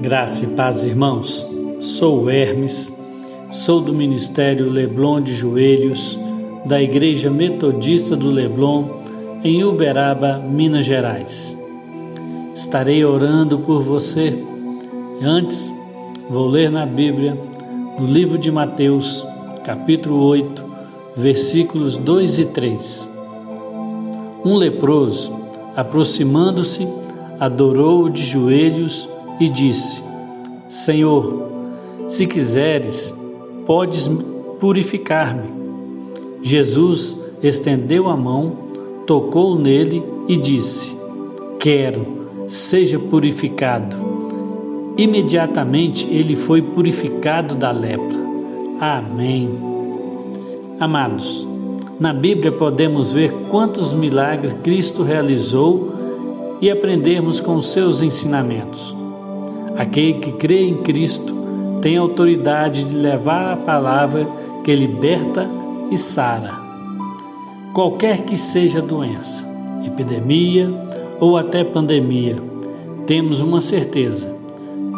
Graça 0.00 0.44
e 0.44 0.46
paz, 0.46 0.84
irmãos. 0.84 1.48
Sou 1.80 2.30
Hermes, 2.30 2.96
sou 3.50 3.80
do 3.80 3.92
Ministério 3.92 4.70
Leblon 4.70 5.20
de 5.20 5.34
Joelhos, 5.34 6.16
da 6.64 6.80
Igreja 6.80 7.28
Metodista 7.28 8.14
do 8.14 8.30
Leblon, 8.30 8.84
em 9.42 9.64
Uberaba, 9.64 10.38
Minas 10.38 10.86
Gerais. 10.86 11.58
Estarei 12.54 13.04
orando 13.04 13.58
por 13.58 13.82
você. 13.82 14.40
Antes, 15.20 15.74
vou 16.30 16.46
ler 16.46 16.70
na 16.70 16.86
Bíblia, 16.86 17.36
no 17.98 18.06
livro 18.06 18.38
de 18.38 18.52
Mateus, 18.52 19.26
capítulo 19.64 20.22
8, 20.26 20.64
versículos 21.16 21.96
2 21.96 22.38
e 22.38 22.44
3. 22.44 23.10
Um 24.44 24.54
leproso, 24.54 25.32
aproximando-se, 25.74 26.86
adorou-o 27.40 28.08
de 28.08 28.24
joelhos 28.24 29.08
e 29.40 29.48
disse: 29.48 30.02
Senhor, 30.68 31.48
se 32.06 32.26
quiseres, 32.26 33.14
podes 33.66 34.08
purificar-me. 34.58 35.48
Jesus 36.42 37.18
estendeu 37.42 38.08
a 38.08 38.16
mão, 38.16 38.52
tocou 39.06 39.58
nele 39.58 40.02
e 40.26 40.36
disse: 40.36 40.96
Quero, 41.58 42.06
seja 42.46 42.98
purificado. 42.98 43.96
Imediatamente 44.96 46.08
ele 46.10 46.34
foi 46.34 46.60
purificado 46.60 47.54
da 47.54 47.70
lepra. 47.70 48.18
Amém. 48.80 49.50
Amados, 50.80 51.46
na 52.00 52.12
Bíblia 52.12 52.52
podemos 52.52 53.12
ver 53.12 53.32
quantos 53.48 53.92
milagres 53.92 54.52
Cristo 54.52 55.02
realizou 55.02 55.92
e 56.60 56.70
aprendermos 56.70 57.40
com 57.40 57.60
seus 57.60 58.02
ensinamentos. 58.02 58.97
Aquele 59.76 60.14
que 60.14 60.32
crê 60.32 60.62
em 60.62 60.78
Cristo 60.78 61.34
tem 61.80 61.96
autoridade 61.96 62.84
de 62.84 62.96
levar 62.96 63.52
a 63.52 63.56
palavra 63.56 64.28
que 64.64 64.74
liberta 64.74 65.48
e 65.90 65.96
sara. 65.96 66.60
Qualquer 67.72 68.22
que 68.24 68.36
seja 68.36 68.80
a 68.80 68.82
doença, 68.82 69.46
epidemia 69.84 70.70
ou 71.20 71.36
até 71.36 71.62
pandemia, 71.62 72.36
temos 73.06 73.40
uma 73.40 73.60
certeza: 73.60 74.34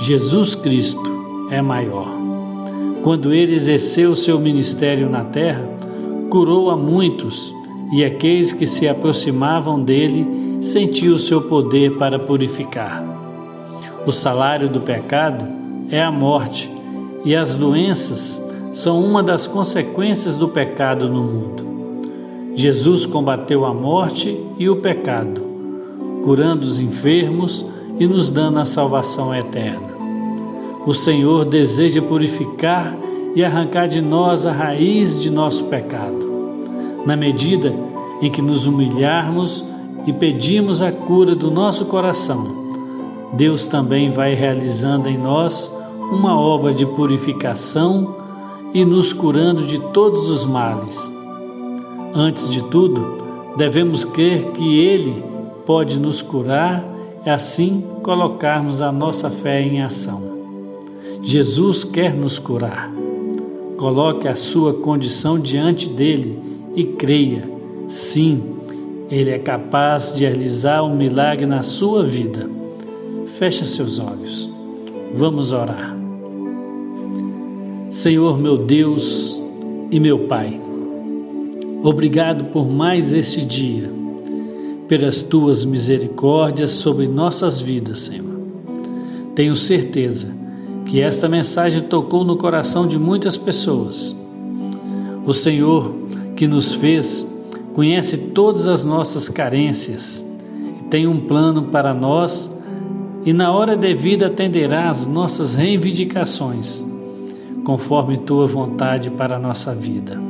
Jesus 0.00 0.54
Cristo 0.54 1.48
é 1.50 1.60
maior. 1.60 2.08
Quando 3.02 3.32
ele 3.32 3.54
exerceu 3.54 4.14
seu 4.14 4.38
ministério 4.38 5.08
na 5.08 5.24
terra, 5.24 5.68
curou 6.30 6.70
a 6.70 6.76
muitos 6.76 7.54
e 7.92 8.04
aqueles 8.04 8.52
que 8.52 8.66
se 8.66 8.86
aproximavam 8.86 9.80
dele 9.80 10.58
sentiu 10.60 11.14
o 11.14 11.18
seu 11.18 11.42
poder 11.42 11.96
para 11.96 12.18
purificar. 12.18 13.17
O 14.08 14.10
salário 14.10 14.70
do 14.70 14.80
pecado 14.80 15.44
é 15.90 16.02
a 16.02 16.10
morte, 16.10 16.72
e 17.26 17.36
as 17.36 17.54
doenças 17.54 18.42
são 18.72 19.04
uma 19.04 19.22
das 19.22 19.46
consequências 19.46 20.34
do 20.34 20.48
pecado 20.48 21.10
no 21.10 21.22
mundo. 21.22 21.62
Jesus 22.54 23.04
combateu 23.04 23.66
a 23.66 23.74
morte 23.74 24.34
e 24.56 24.66
o 24.66 24.76
pecado, 24.76 25.42
curando 26.24 26.64
os 26.64 26.80
enfermos 26.80 27.62
e 28.00 28.06
nos 28.06 28.30
dando 28.30 28.60
a 28.60 28.64
salvação 28.64 29.34
eterna. 29.34 29.92
O 30.86 30.94
Senhor 30.94 31.44
deseja 31.44 32.00
purificar 32.00 32.96
e 33.36 33.44
arrancar 33.44 33.88
de 33.88 34.00
nós 34.00 34.46
a 34.46 34.52
raiz 34.52 35.20
de 35.20 35.28
nosso 35.28 35.64
pecado. 35.64 36.26
Na 37.04 37.14
medida 37.14 37.74
em 38.22 38.30
que 38.30 38.40
nos 38.40 38.64
humilharmos 38.64 39.62
e 40.06 40.14
pedimos 40.14 40.80
a 40.80 40.90
cura 40.90 41.34
do 41.34 41.50
nosso 41.50 41.84
coração, 41.84 42.67
Deus 43.32 43.66
também 43.66 44.10
vai 44.10 44.34
realizando 44.34 45.08
em 45.08 45.18
nós 45.18 45.70
uma 46.10 46.38
obra 46.38 46.72
de 46.72 46.86
purificação 46.86 48.16
e 48.72 48.84
nos 48.84 49.12
curando 49.12 49.66
de 49.66 49.78
todos 49.92 50.28
os 50.30 50.44
males. 50.44 51.12
Antes 52.14 52.48
de 52.48 52.62
tudo, 52.64 53.54
devemos 53.56 54.04
crer 54.04 54.52
que 54.52 54.78
Ele 54.78 55.22
pode 55.66 55.98
nos 56.00 56.22
curar 56.22 56.84
e 57.24 57.30
assim 57.30 57.84
colocarmos 58.02 58.80
a 58.80 58.90
nossa 58.90 59.30
fé 59.30 59.60
em 59.60 59.82
ação. 59.82 60.38
Jesus 61.22 61.84
quer 61.84 62.14
nos 62.14 62.38
curar. 62.38 62.90
Coloque 63.76 64.26
a 64.26 64.34
sua 64.34 64.74
condição 64.74 65.38
diante 65.38 65.88
dele 65.88 66.38
e 66.74 66.84
creia. 66.84 67.48
Sim, 67.86 68.42
ele 69.10 69.30
é 69.30 69.38
capaz 69.38 70.14
de 70.14 70.24
realizar 70.24 70.82
um 70.82 70.96
milagre 70.96 71.46
na 71.46 71.62
sua 71.62 72.02
vida. 72.02 72.57
Feche 73.38 73.64
seus 73.66 74.00
olhos. 74.00 74.50
Vamos 75.14 75.52
orar. 75.52 75.96
Senhor 77.88 78.36
meu 78.36 78.56
Deus 78.56 79.40
e 79.92 80.00
meu 80.00 80.26
Pai, 80.26 80.60
obrigado 81.84 82.46
por 82.46 82.68
mais 82.68 83.12
este 83.12 83.44
dia, 83.44 83.92
pelas 84.88 85.22
tuas 85.22 85.64
misericórdias 85.64 86.72
sobre 86.72 87.06
nossas 87.06 87.60
vidas, 87.60 88.00
Senhor. 88.00 88.40
Tenho 89.36 89.54
certeza 89.54 90.34
que 90.84 91.00
esta 91.00 91.28
mensagem 91.28 91.82
tocou 91.82 92.24
no 92.24 92.36
coração 92.36 92.88
de 92.88 92.98
muitas 92.98 93.36
pessoas. 93.36 94.16
O 95.24 95.32
Senhor 95.32 95.94
que 96.34 96.48
nos 96.48 96.74
fez 96.74 97.24
conhece 97.72 98.18
todas 98.18 98.66
as 98.66 98.82
nossas 98.82 99.28
carências 99.28 100.26
e 100.80 100.84
tem 100.88 101.06
um 101.06 101.20
plano 101.20 101.68
para 101.68 101.94
nós 101.94 102.57
e 103.24 103.32
na 103.32 103.52
hora 103.52 103.76
devida 103.76 104.26
atenderá 104.26 104.90
às 104.90 105.06
nossas 105.06 105.54
reivindicações, 105.54 106.84
conforme 107.64 108.18
tua 108.18 108.46
vontade 108.46 109.10
para 109.10 109.36
a 109.36 109.38
nossa 109.38 109.74
vida. 109.74 110.20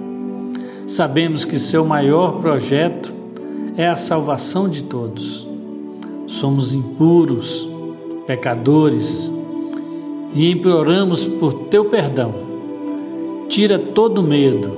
Sabemos 0.86 1.44
que 1.44 1.58
seu 1.58 1.84
maior 1.84 2.40
projeto 2.40 3.12
é 3.76 3.86
a 3.86 3.94
salvação 3.94 4.68
de 4.68 4.82
todos. 4.82 5.46
Somos 6.26 6.72
impuros, 6.72 7.68
pecadores 8.26 9.32
e 10.34 10.50
imploramos 10.50 11.26
por 11.26 11.52
teu 11.68 11.84
perdão. 11.84 12.34
Tira 13.48 13.78
todo 13.78 14.22
medo, 14.22 14.76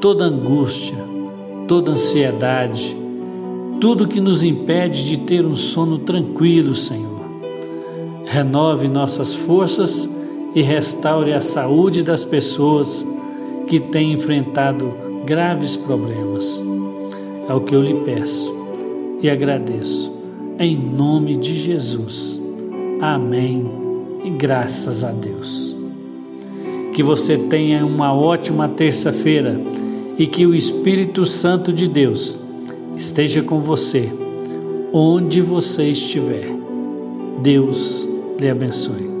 toda 0.00 0.24
angústia, 0.24 0.98
toda 1.66 1.92
ansiedade, 1.92 2.96
tudo 3.80 4.08
que 4.08 4.20
nos 4.20 4.44
impede 4.44 5.04
de 5.04 5.16
ter 5.18 5.46
um 5.46 5.56
sono 5.56 5.98
tranquilo, 5.98 6.74
Senhor 6.74 7.11
renove 8.26 8.88
nossas 8.88 9.34
forças 9.34 10.08
e 10.54 10.62
restaure 10.62 11.32
a 11.32 11.40
saúde 11.40 12.02
das 12.02 12.24
pessoas 12.24 13.06
que 13.66 13.80
têm 13.80 14.12
enfrentado 14.12 14.92
graves 15.24 15.76
problemas. 15.76 16.62
É 17.48 17.54
o 17.54 17.60
que 17.60 17.74
eu 17.74 17.82
lhe 17.82 17.94
peço 18.04 18.54
e 19.20 19.30
agradeço, 19.30 20.12
em 20.58 20.76
nome 20.76 21.36
de 21.36 21.54
Jesus. 21.54 22.40
Amém 23.00 23.70
e 24.24 24.30
graças 24.30 25.02
a 25.02 25.10
Deus. 25.10 25.76
Que 26.92 27.02
você 27.02 27.38
tenha 27.38 27.84
uma 27.86 28.14
ótima 28.14 28.68
terça-feira 28.68 29.60
e 30.18 30.26
que 30.26 30.46
o 30.46 30.54
Espírito 30.54 31.24
Santo 31.24 31.72
de 31.72 31.88
Deus 31.88 32.38
esteja 32.96 33.42
com 33.42 33.60
você, 33.60 34.12
onde 34.92 35.40
você 35.40 35.88
estiver. 35.88 36.52
Deus 37.42 38.06
lhe 38.42 38.50
abençoe. 38.50 39.11